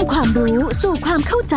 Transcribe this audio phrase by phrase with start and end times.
[0.00, 1.56] ำความรู้สู่ความเข้าใจ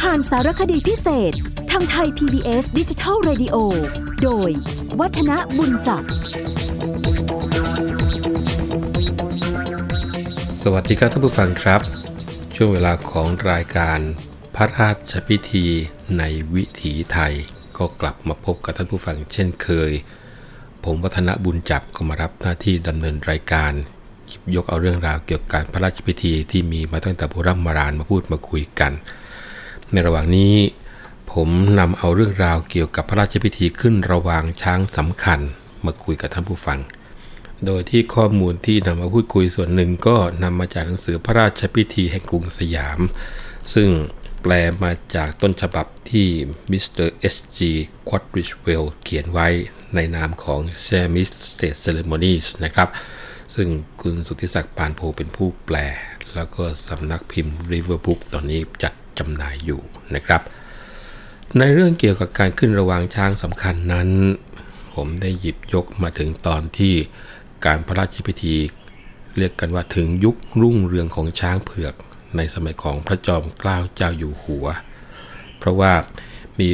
[0.00, 1.32] ผ่านสารคดีพิเศษ
[1.70, 3.56] ทางไทย PBS ดิจิทัล Radio
[4.22, 4.50] โดย
[5.00, 6.02] วัฒนบุญจับ
[10.62, 11.80] สวัสดีครับท่านผู้ฟังครับ
[12.54, 13.98] ช่วงเวลาของรายการ
[14.54, 15.66] พระราชพิธี
[16.18, 16.22] ใน
[16.54, 17.34] วิถีไทย
[17.78, 19.92] ก็กลับมาพบกับท่านผู้ฟังเช่นเคย
[20.84, 23.72] ผมวัฒนบุญจับก็มารับหน้าที่ดำเนินรายการ
[24.56, 28.92] ยกเอาเรื่องราวเกี่ยวกับพระราชพิธีที่มีมาตั้งแต่โบราณมาราณมาพูดมาคุยกัน
[29.92, 30.54] ในระหว่างนี้
[31.32, 31.48] ผม
[31.78, 35.40] นำเอาเรื่องราวเกี่ยวกับพระราชพิธีขึ้นระหว่างช้างสำคัญ
[35.86, 36.78] มาคุยกับท่านผู้ฟัง
[37.66, 43.00] โดยที่ข้อมูลที่นำมาพูดคุยส่วนหนึ่งก็นำมาจากหนังสือพระราชพิธีแห่งกรุงสยาม
[43.74, 43.88] ซึ่ง
[44.42, 46.28] แปลมาจากต้นฉบับที่
[46.70, 47.70] มิสเตอร์เอชจี
[48.08, 49.48] ควอริชเวลส์เขียนไว้
[49.94, 52.88] ในนามของ s a m i s State Ceremonies นะครับ
[53.54, 53.68] ซึ่ง
[54.02, 55.76] คุณสุทธิศักดิ์ปานโพเป็นผู้แปล
[56.34, 59.80] แล้วก็สำนักพิมพ์ River Book ตอนนี้จัดจำหน่ายอยู่
[60.14, 60.40] นะครับ
[61.58, 64.08] ในเรื่องเกี่ยวกับการขึ้นระวางช้างสำคัญนั้น
[64.94, 66.94] ผมได้หยิบยกมาถึงตอนที่
[67.66, 68.56] การพระราชพิธี
[69.38, 71.94] เรียกกันว่าถึงยุครุ่งเรืองของช้างเผือก
[72.36, 74.66] ในสมัยของพระจอมเกล้าเจ้าอยู่หัว
[75.58, 75.92] เพราะว่า
[76.60, 76.70] มี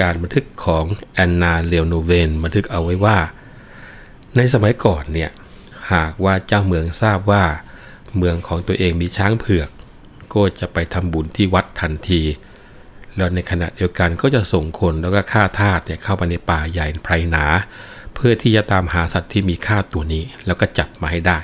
[0.00, 3.18] การบันทึกของแอนนาเลโนเวนบันทึกเอาไว้ว่า
[4.36, 5.30] ในสมัยก่อนเนี่ย
[5.92, 7.44] หากว่าเจ้าเมืองทราบว่า
[8.16, 9.68] เมืองของตัวเองมีช้างเผือก
[10.34, 12.22] ก็จะไปทำบุญที่วัดทันที
[13.16, 17.44] แล้วในขณะเดียวกันก็จะส่งคนแล้วก็ฆ่าทาสเนี่ยเข้าไปในป่าใหญ่ไพรหนา
[18.14, 21.38] เพื่อที่จะตามหาสัตว์ที่มีค่าตัวนี้ แล้วก็จับมาให้ได้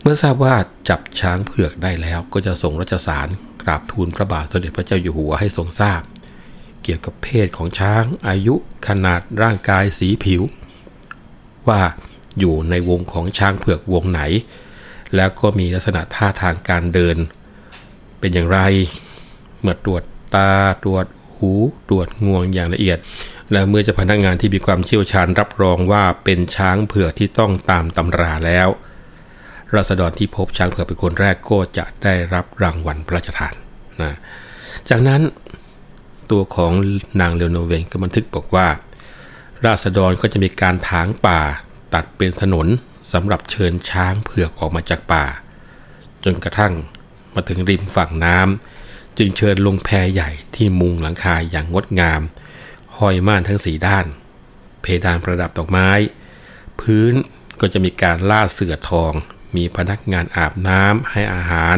[0.00, 0.54] เมื่อทราบว่า
[0.88, 3.28] จับช้างเผือกได้แล้วก็จะส่งรัชสาร
[3.62, 6.02] กราบทูลพระบาทสมเด็จพระเจ้าอยู่หัวให้ทรงทราบ
[6.82, 8.54] เกี่ยวกับเพศของช้างอายุ
[8.88, 10.42] ขนาดร่างกายสีผิว
[11.68, 11.80] ว่า
[12.38, 14.20] อยู่ในวงของช้างเผือกวงไหน
[15.16, 17.16] แล้วก็มีลักษณะท่าทางการเดิน
[18.18, 18.58] เป็นอย่างไร
[19.60, 20.02] เมื่อตรวจ
[20.34, 21.52] ตาตรวจหู
[21.88, 22.98] ตรวจงวงอย่างละเอียด
[23.52, 28.68] และเมื่อจะพนักงานที่มีความเชี่ยวชาญรับรองว่าเป็นช้างเผือกที่ต้องตามตำราแล้ว
[29.74, 33.54] ราษฎรที่พบช้างเผือกเป็นคนแรกก็จะได้รับรางวัลพระราชทาน
[34.02, 34.16] นะ
[34.88, 35.20] จากนั้น
[36.30, 36.72] ตัวของ
[37.20, 38.66] นางเลโนเวนก็บันทึกบอกว่า
[39.66, 41.40] ราษฎรก็จะมีการถางป่า
[41.94, 42.66] ตัดเป็นถนน
[43.12, 45.24] สำหรับเชิญช้างเผือกออกมาจากป่า
[46.24, 46.72] จนกระทั่ง
[47.34, 52.22] มาถึงริมฝั่งน้ำจึงเชิญลงแพใหญ่ที่มุงหลังคาอย่างงดงาม
[52.96, 54.06] ห้อยม่านทั้งสีด้าน
[54.82, 55.90] เพดานประดับดอกไม้
[56.80, 57.14] พื้น
[57.60, 59.12] ก็จะมีการล่าเสือทอง
[59.56, 61.76] มีพนักงานอาบน้ำให้อาหาร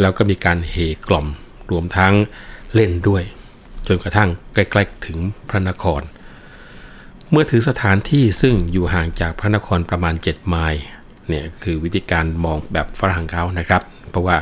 [0.00, 0.74] แล้วก็มีการเฮ
[1.06, 1.26] กล่อม
[1.70, 2.14] รวมทั้ง
[2.74, 3.22] เล่นด้วย
[3.86, 5.18] จนกระทั่งใกล้ๆถึง
[5.48, 6.02] พระนคร
[7.30, 10.82] เมื่อถือสถานที่ซึ่งอยู่ห่างจากพระนครประมาณ 7 ไมล์
[11.28, 14.36] เนี่ยคือวิธีการมองแบบฝรั่งเขานะครับ เพราะว่า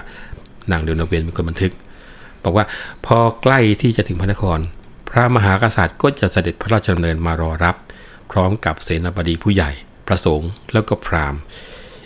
[0.71, 1.73] นางเดนเวนเป็นคนบันทึก
[2.44, 2.65] บอกว่า
[3.06, 4.59] พอใกล้ที่จะถึงพระนคร
[5.11, 7.77] พระมหากษัตริย์ก็จะเสด็จพระราชดำเนินมารอรับ
[8.31, 9.71] พร้อมกับเสนาบดีผู้ใหญ่
[10.06, 11.41] พระสงฆ์แล้วก็พราหมณ์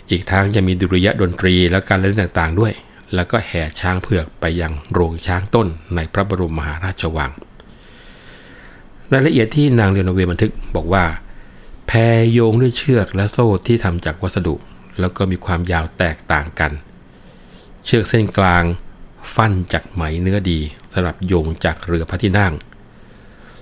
[0.09, 2.73] อีกทั้งยังมีดุริยะดนตรีและการเล่นต่างๆด้วย
[3.15, 7.31] แล้วก็แห่ช้างเผือกไปยังโรงช้างต้นในพระบรมมหาราชวัง
[9.13, 11.05] รายละเอียดที่นางเรโนเวบันทึกบอกว่า
[11.87, 11.91] แพ
[12.31, 14.55] โยงด้วยเชือกและโซ่ที่ทำจากวัสดุ
[14.99, 16.71] แล้วก็มีความยาวแตกต่างกัน
[17.85, 18.63] เชือกเส้นกลาง
[19.35, 20.59] ฟันจากไหมเนื้อดี
[20.93, 22.53] สำหรับโยงจากเรือพระที่นั่ง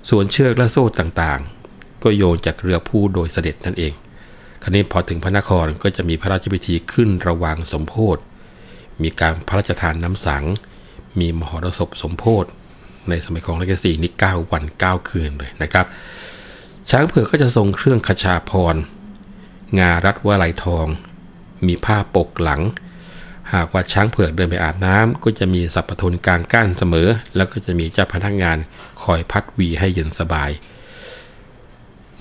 [0.08, 3.92] ส่วนเชือกและโซ่ต่างๆ ก็โยงจากเรือผู้โดยเสด็จนั่นเอง
[4.62, 8.22] คราวนี้พอถึงพระนครก็จะมีพระราชพิธีขึ้นระว่างสมโพธิ
[9.02, 10.44] มีการพระราชทานน้ำสัง
[11.18, 12.48] มีมหรสพสมโพธิ
[13.10, 15.86] ในสมัยของรัชกาลที่นี่9วัน 9 คืนเลยนะครับ
[16.90, 18.76] ช้างเผือกก็จะทรงเครื่องขชาพร
[19.78, 20.86] งารัดว่าไหลทอง
[21.66, 22.62] มีผ้าปกหลัง
[23.54, 28.58] หากว่าช้างเผือกเดินไปอาบน้ำก็จะมีสัพพทนกลางก้านเสมอ แล้วก็จะมีเจ้าพนักงาน
[29.02, 30.50] คอยพัดวีให้เย็นสบาย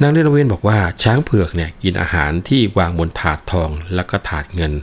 [0.01, 4.73] นางเรนเวนบอกว่าช้างเผือกเนี่ยกินอาหารที่วางบนถาดทองแล้วก็ถาดเงิน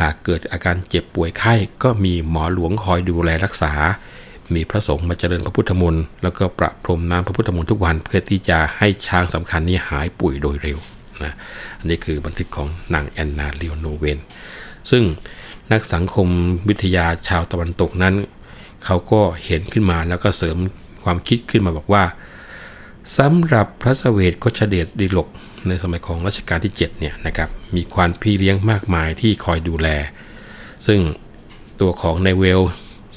[0.00, 3.72] หากเกิดอาการเจ็บป่วยไข้ก็มีหมอหลวงคอยดูแลรักษา
[4.54, 10.78] มีพระสงฆ์มาเจริญพระพุทธมนต์แล้วก็ประพรมน้ำพระพุทธมนต์ทุกวันเพื่อที่จะให้ช้างสำคัญนี้หายป่วยโดยเร็ว
[11.24, 11.32] นะ
[11.78, 14.18] อันนี้คือบันทึกของนางแอนนาเลโนเวน
[14.90, 15.02] ซึ่ง
[15.72, 16.28] นักสังคม
[16.68, 18.14] วิทยาชาวตะวันตกนั้น
[18.84, 20.56] เขาก็เห็นขึ้นมาแล้วก็เสริม
[21.04, 22.04] ความคิดขึ้นมาบอกว่า
[23.18, 25.28] สำหรับพระเสวตโคชเดชดีลก
[25.68, 29.88] ในสมัยของรัชกาลที่7เนี่ยนะครับมีความพี่เลี้ยงมากมายที่คอยดูแล
[30.86, 31.00] ซึ่ง
[31.80, 32.60] ตัวของในเวล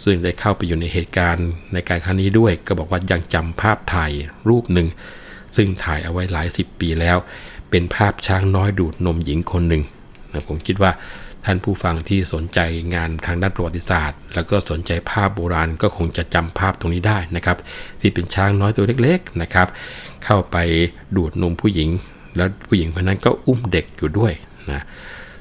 [0.04, 4.12] ซึ่งได้เข้าไปอยู่ในเหตุการณ์ในการครั้งนี้ด้วย ก็บอกว่ายังจำภาพถ่าย
[4.50, 4.88] รูปหนึ่ง
[5.56, 7.18] ซึ่งถ่ายเอาไว้หลายสิบปีแล้ว
[7.70, 9.84] เป็นภาพช้างน้อยดูดนมหญิงคนหนึ่ง
[10.34, 10.92] นะผมคิดว่า
[11.46, 12.60] ท่านผู้ฟังที่สนใจ
[12.96, 17.58] งานทางด้านประวัติศาสตร์ แล้วก็สนใจภาพโบราณก็คงจะจำภาพตรงนี้ได้นะครับ
[18.02, 19.68] ที่เป็นช้างน้อยตัวเล็กๆนะครับ
[20.26, 20.58] เข้าไป
[21.16, 21.90] ดูดนมผู้หญิง
[22.36, 24.34] แล้วผู้หญิงคนนั้นก็อุ้มเด็กอยู่ด้วย
[24.72, 24.84] นะ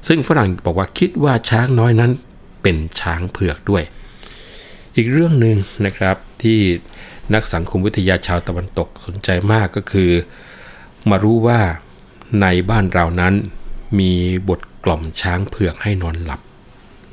[0.07, 2.11] ซึ่งฝรั่งบอกว่าคิดว่าช้างน้อยนั้น
[2.61, 3.83] เป็นช้างเผือกด้วย
[4.95, 6.59] อีกเรื่องหนึ่งนะครับที่
[7.33, 10.11] นักสังคมวิทยาชาวตะวันตกสนใจมากก็คือ
[11.09, 11.59] มารู้ว่า
[12.41, 13.33] ในบ้านเรานั้น
[13.99, 14.13] มี
[14.49, 16.41] บทกล่อมช้างเผือกให้นอนหลับ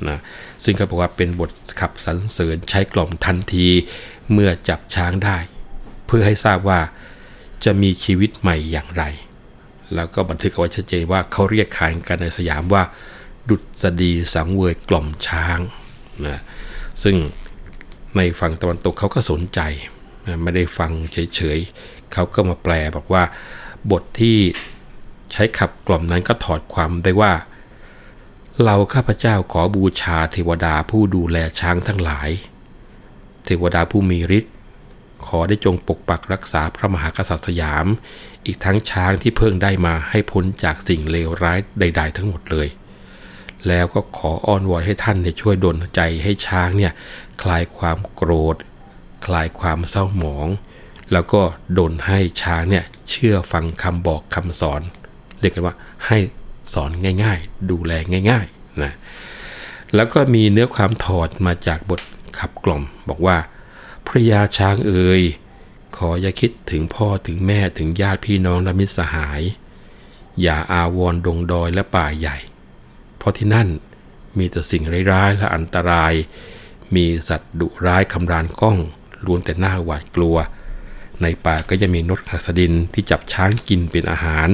[0.07, 0.19] นะ
[0.63, 3.67] ซึ่งเขาบอกว่าเป็นบทขับสรรเสริญใช้กล่อมทันที
[4.31, 5.37] เมื่อจับช้างได้
[6.07, 6.79] เพื่อให้ทราบว่า
[7.65, 9.03] จะมีชีวิตใหม่อย่างไร
[9.95, 12.83] แล้วก็บันทึกเอาไว้ชัดเจนว่าเขาเรียกขานกันในสยามว่า
[13.49, 15.59] ดุษฎีสังเวยกล่อมช้าง
[16.27, 16.41] นะ
[17.03, 17.15] ซึ่ง
[18.17, 19.59] ในฝั่งตะวันตกเขาก็สนใจ
[20.43, 20.91] ไม่ได้ฟัง
[21.35, 23.23] เฉยๆเขาก็มาแปลบอกว่า
[23.91, 24.37] บทที่
[25.31, 27.33] ใช้ขับกล่อมนั้นก็ถอดความได้ว่า
[28.65, 32.29] เราข้าพเจ้าขอบูชาเทวดาผู้ดูแลช้างทั้งหลาย
[33.45, 34.53] เทวดาผู้มีฤทธิ์
[35.25, 37.85] ขอได้จงปกปักรักษาพระมหากษัตริย์สยาม
[38.45, 42.67] อีกทั้งช้างที่เพิ่งได้มาให้พ้นจากสิ่งเลวร้ายใด ๆ ทั้งหมดเลย
[43.67, 46.93] แล้วก็ขออ้อนวอนให้ท่านเนี่ยช่วยดลใจให้ช้างเนี่ย
[47.41, 48.55] คลายความโกรธ
[49.25, 50.47] คลายความเศร้าหมอง
[51.11, 51.41] แล้วก็
[51.77, 54.81] ดลให้ช้างเนี่ยเชื่อฟังคำบอกคำสอน
[55.39, 55.75] เรียกกันว่า
[56.05, 56.17] ให้
[56.73, 56.91] สอน
[57.23, 57.91] ง่ายๆ ดูแล
[58.29, 58.93] ง่ายๆนะ
[59.95, 62.01] แล้วก็มีเนื้อความถอดมาจากบท
[62.37, 63.37] ขับกล่อม บอกว่า
[64.07, 65.21] พระยาช้างเอ๋ย
[65.97, 69.41] ขออย่าคิดถึงพ่อถึงแม่ถึงญาติพี่น้องและมิตรสหาย
[70.41, 72.37] อย่าอาวรดงดอยและป่าใหญ่
[73.19, 73.67] เพราะที่นั่น
[74.37, 76.13] มีแต่สิ่งร้ายๆและอันตราย
[76.95, 78.77] มีสัตว์ดุร้ายคำรานก้อง
[79.25, 80.37] ล้วนแต่หน้าหวาดกลัว
[81.21, 84.49] ในป่าก็จะมีนกหัสดินที่จับช้างกินเป็นอาหาร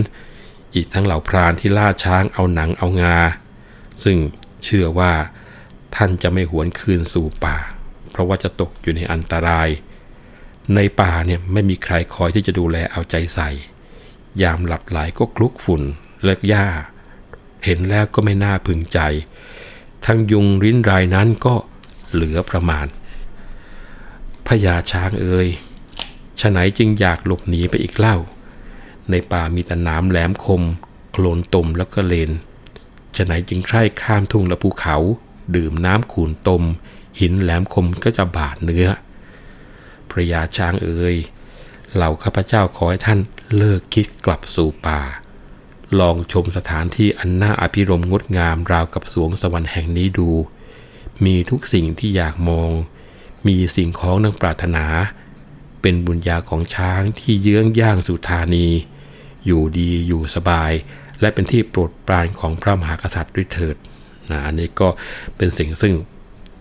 [0.75, 3.17] อีกทั้งเหล่าพรานที่ล่าช้างเอาหนังเอางา
[4.03, 4.17] ซึ่ง
[4.63, 5.13] เชื่อว่า
[5.95, 7.57] ท่านจะไม่หวนคืนสู่ป่า
[8.11, 9.69] เพราะว่าจะตกอยู่ในอันตราย
[10.75, 13.50] ในป่าเนี่ยไม่มีใครคอยที่จะดูแลเอาใจใส่
[14.41, 15.83] ยามหลับไหลก็คลุกฝุ่น
[16.23, 16.65] เลิกหญ้า
[17.65, 19.00] เห็นแล้วก็ไม่น่าพึงใจ
[20.06, 21.56] ทั้งยุงริ้นรายนั้นก็
[22.12, 22.88] เหลือประมาณ
[24.47, 25.47] พญาช้างเอ่ย
[26.39, 28.17] ฉะไหนจึงอยากหลบหนีไปอีกเล่า
[29.09, 30.63] ในป่ามีแต่น้ำแหลมคม
[31.12, 32.31] โคลนตมแล้วก็เลน
[33.15, 34.97] จะไหนจึงใคร่ข้ามทุ่งและภูเขา
[35.56, 36.63] ดื่มน้ำขูนตม
[37.19, 38.88] หินแหลมคมก็จะบาดเนื้อ
[40.09, 41.15] พระยาช้างเอ่ย
[41.94, 43.19] เหล่าข้าพเจ้าขอให้ท่าน
[43.57, 45.01] เลิกคิดกลับสู่ป่า
[45.99, 50.29] ลองชมสถานที่อันน่าอภิรมงดงามราวกับสวงสวรรค์แห่งนี้ดู
[51.25, 52.71] มีทุกสิ่งที่อยากมอง
[53.47, 54.85] มีสิ่งของนังปรารถนา
[55.81, 58.67] เป็นบุญญาของช้างที่เยื้องย่างสุธานี
[59.45, 60.71] อยู่ดีอยู่สบาย
[61.21, 63.75] และเป็นที่โปรดปรานของพระมหากษัตริย์ด้วยเถิด
[64.31, 64.87] นะอันนี้ก็
[65.37, 65.93] เป็นสิ่งซึ่ง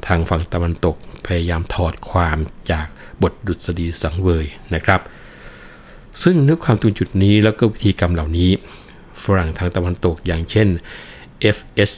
[0.06, 2.38] ทางฝั่งตะวันตกพยายามถอดความ
[2.70, 2.86] จาก
[3.22, 5.00] บทดุษฎีสังเวยนะครับ
[6.22, 8.50] ซึ่งนึกความตรงจุดนี้แล้วก็วิธีกรรมเหล่านี้
[9.22, 10.68] ฝรั่งทางตะวันตกอย่างเช่น
[11.56, 11.94] F.H.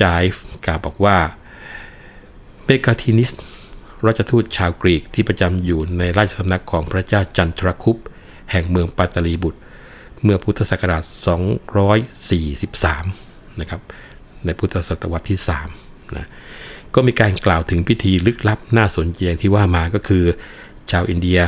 [0.00, 1.16] Jive กล่าวบอกว่า
[2.64, 3.30] เบกาทินิส
[4.06, 7.96] ราชทูตชาวกรีกที่ประจำอยู่ในราชสำนักของพระเจ้าจันทรคุป
[8.50, 9.60] แห่งเมืองปัตตลีบุตร
[10.22, 11.04] เมื่อพุทธศักราช
[12.72, 13.80] 243 นะครับ
[14.44, 15.38] ในพุทธศตวรรษที่
[15.76, 16.28] 3นะ
[16.94, 20.24] ก็มีการกล่าวถึงพิธีลึกลับน่าสนใจที่ว่ามาก็คือ
[20.90, 21.40] ชาวอินเดีย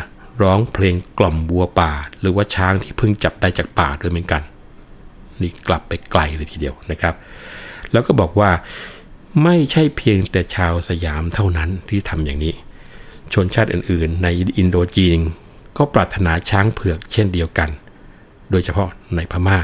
[0.43, 4.43] ร้องเพลงกล่อมบัวป่า หรือว่าช้างที่เพิ่งจับได้จากป่าด้วยเหมือนกัน
[5.43, 7.14] นี่กลับไปไกลเลยทีเดียวนะครับ
[7.93, 8.50] แล้วก็บอกว่า
[9.45, 12.55] ไม่ใช่เพียงแต่ชาวสยามเท่านั้นที่ทำอย่างนี้
[13.33, 14.28] ชนชาติอื่นๆ ใน
[14.59, 15.19] อินโดจีน
[15.76, 17.71] ก็ปรารถนาช้างเผือกเช่นเดียวกัน
[18.50, 19.59] โดยเฉพาะในพม่า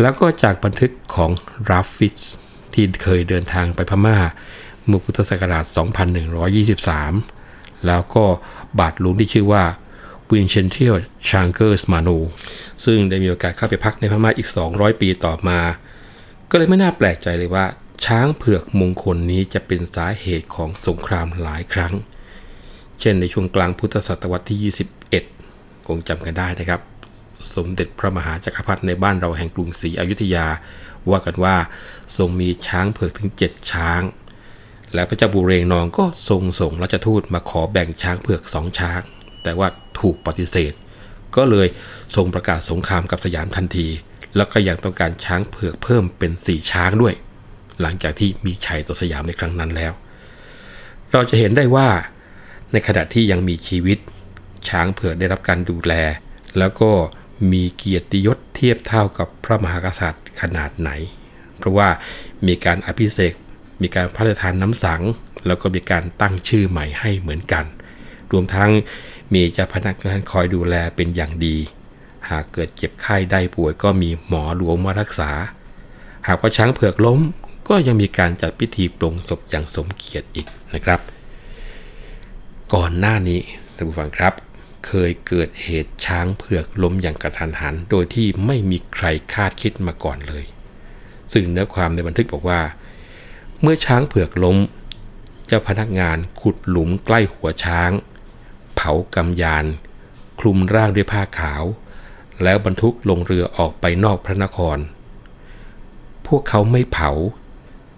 [0.00, 1.30] แล้วก็จากบันทึกของ
[1.70, 2.20] ราฟฟิส
[2.74, 4.16] ที่เคยเดินทางไปพม่า
[4.86, 5.64] เมื่อพุทธศักราช
[6.90, 8.24] 2123 แล้วก็
[8.78, 9.64] บาทหลวงที่ชื่อว่า
[10.32, 10.96] วินเซนเทียส
[11.28, 12.08] ซางเจอร์มาโน
[12.84, 15.60] ซึ่งได้มีโอกาสเข้าไปพักในพม่าอีก 200 ปีต่อมา
[16.50, 17.66] ก็เลยไม่น่าแปลกใจเลยว่า
[18.04, 21.92] ช้างเผือกมงคลนี้จะเป็นสาเหตุของสงครามหลายครั้ง
[23.00, 24.72] เช่นในช่วงกลางพุทธศตวรรษที่
[25.32, 26.80] 21 คงจำกันได้นะครับ
[27.54, 30.46] สมเด็จพระมหาจักรพรรดิในบ้านเราแห่งกรุงศรีอยุธยา
[31.10, 31.56] ว่ากันว่า
[32.16, 34.02] ทรงมีช้างเผือกถึง 7 ช้าง
[34.94, 39.02] และพระเจ้าบุเรงนองก็ทรงส่งราชทูตมาขอแบ่งช้างเผือกสองช้าง
[39.42, 39.68] แต่ว่า
[40.00, 40.72] ถูกปฏิเสธ
[41.36, 41.68] ก็เลย
[42.16, 43.88] ทรงประกาศสงครามกับสยามทันที
[44.36, 47.14] แล้วก็ยังต้องการช้างเผือกเพิ่มเป็น4ช้างด้วย
[47.80, 49.92] หลังจากที่มีชัยต่อสยามในครั้งนั้นแล้ว
[51.12, 51.88] เราจะเห็นได้ว่า
[52.72, 53.98] ในขณะที่ยังมีชีวิต
[54.68, 55.92] ช้างเผือกได้รับการดูแล
[56.58, 56.90] แล้วก็
[57.52, 60.90] มีเกียรติยศเทียบเท่ากับพระมหากษัตริย์ขนาดไหน
[61.58, 61.88] เพราะว่า
[62.46, 63.34] มีการอภิเษก
[63.82, 65.02] มีการพระราชทานน้ำสัง
[65.46, 67.64] แล้วก็มีการตั้งชื่อใหม่ให้เหมือนกัน
[68.32, 68.70] รวมทั้ง
[69.34, 71.56] มีเจ้าพนักงานคอยดูแลเป็นอย่างดี
[72.30, 75.30] หากเกิดเจ็บไข้ได้ป่วยก็มีหมอหลวงมารักษา
[76.26, 77.20] หากว่าช้างเผือกล้ม
[77.68, 81.00] ก็ยังมีการจัดพิธีปลงศพอย่างสมเกียรติอีกนะครับ
[82.74, 83.40] ก่อนหน้านี้
[83.74, 84.34] ท่านผู้ฟังครับ
[84.86, 90.44] เคยเกิดเหตุช้างเผือกล้มอย่างกระทันหัน โดยที่ไม่มีใครคาดคิดมาก่อนเลย
[91.32, 92.60] ซึ่งเนื้อความในบันทึกบอกว่า
[93.60, 94.58] เมื่อช้างเผือกล้ม
[95.46, 97.90] เจ้าพนักงานขุดหลุมใกล้หัวช้าง
[98.84, 99.64] เผากำยาน
[100.40, 101.64] คลุมร่างด้วยผ้าขาว
[102.42, 104.78] แล้วบรรทุกลงเรือออกไปนอกพระนคร
[106.26, 107.10] พวกเขาไม่เผา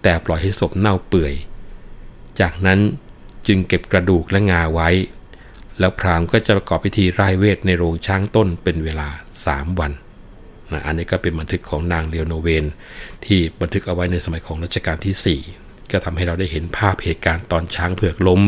[0.03, 1.33] แต่ปล่อยให้ศพเน่าเปื่อย
[2.39, 2.79] จากนั้น
[3.47, 4.89] จึงเก็บกระดูกและงาไว้
[5.79, 9.07] แล้วพราหมณ์ก็จะประกอบพิธีไร้เวทในโรงช้างต้นเป็นเวลา
[9.43, 9.91] 3วัน
[10.71, 12.65] นะอันนี้ก็เป็นบันทึกของนางเลียวโนเวน
[13.25, 18.41] ที่บันทึกเอาไว้ในสมัยของรัชกาลที่ 4 ก็ทำให้เราได้เห็นภาพเหตุการณ์ตอนช้างเผือกล้ม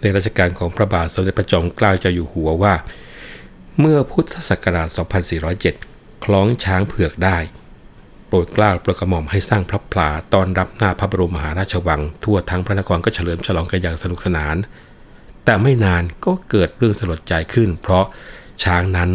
[0.00, 2.74] ในรัชกาลของพระบาทสมเด็จพระจอมเกล้าเจ้าอยู่หัวว่า
[3.80, 4.88] เมื่อพุทธศักราช
[5.56, 7.38] 2407 คล้องช้างเผือกได้
[8.28, 14.56] โปรดเกล้าโปรดกระหม่อมให้สร้างพระพลาตอนรับหน้าพระบรมมหาราชวัง ทั่วทั้งพระนครก็เฉลิมฉลองกันอย่างสนุกสนาน
[15.44, 18.04] แต่ไม่นานก็เกิดเรื่องสลดใจขึ้น เพราะ
[18.64, 19.10] ช้างนั้น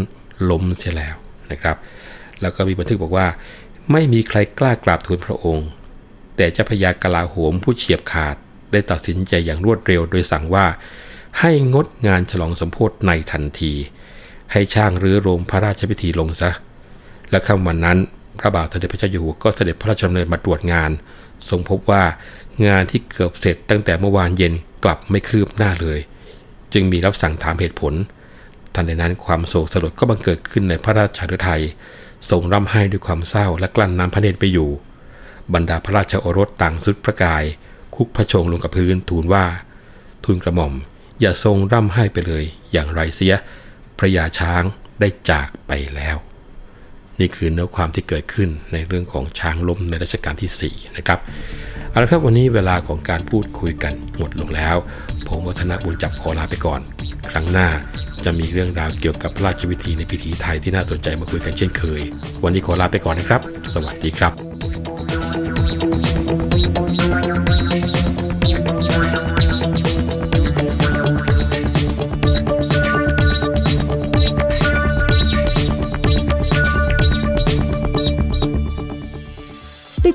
[0.49, 1.15] ล้มเสียแล้ว
[1.51, 1.77] นะครับ
[2.41, 3.27] แล้วก็มีบันทึกบอกว่า
[3.91, 5.67] ไม่มีใครกล้ากราบทูลพระองค์
[6.35, 8.35] แต่เจ้าพญากลาโหมผู้เฉียบขาด
[8.73, 10.65] ได้ตัดสินใจอย่างรวดเร็วโดยสั่งว่า
[11.39, 13.73] ให้งดงานฉลองสมโพธิในทันที
[14.51, 16.51] ให้ช่างรื้อโรงพระราชพิธีลงซะ
[17.29, 17.97] และค่ำวันนั้น
[18.39, 20.91] พระบาทสมเด็จพระเจ้าอยู่หัวก็เสด็จพระราชดำเนินมาตรวจงาน
[21.49, 22.03] ทรงพบว่า
[22.67, 24.53] งานที่เกือบเสร็จตั้งแต่เมื่อวานเย็น
[24.83, 25.99] กลับไม่คืบหน้าเลย
[26.73, 27.93] จึงมีรับสั่งถามเหตุผล
[28.73, 31.63] ทันใดนั้นความโศกสลดก็บังเกิดขึ้นในพระราชาฤทัย
[32.29, 34.69] ทรงร่ำไห้ด้วยความเศร้าและกลั้นน้ำพระเนตรไปอยู่
[35.53, 37.43] บรรดาพระราชโอรสต่างสุดประกาย
[37.95, 39.45] คุกพระชงลงกับพื้นทูลว่า
[40.23, 40.73] ทูลกระหม่อม
[41.21, 43.33] อย่าทรงร่ำไห้ไปเลย อย่างไรเสีย
[43.97, 44.63] พระยาช้าง
[44.99, 46.17] ได้จากไปแล้ว
[47.19, 51.19] นี่คือเนื้อความที่เกิดขึ้นในเรื่องของช้างล้มในรัชกาลที่4นะครับ
[51.89, 54.75] เอาละครับวันนี้เวลาของการพูดคุยกันหมดลงแล้ว
[55.27, 56.81] ผมวัฒนบุญจับขอลาไปก่อน
[57.29, 57.69] ครั้งหน้า
[58.25, 62.01] จะมีเรื่องราวเกี่ยวกับพระราชพิธีในพิธีไทยที่น่าสนใจมาคุยกันเช่นเคย
[62.43, 63.41] วันนี้ขอลาไปก่อนนะครับ
[63.73, 64.33] สวัสดีครับ